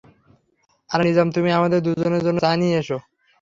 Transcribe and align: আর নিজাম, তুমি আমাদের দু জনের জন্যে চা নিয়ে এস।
আর 0.89 0.99
নিজাম, 1.07 1.27
তুমি 1.35 1.49
আমাদের 1.57 1.79
দু 1.85 1.91
জনের 1.99 2.21
জন্যে 2.25 2.41
চা 2.43 2.51
নিয়ে 2.61 2.75
এস। 2.81 2.89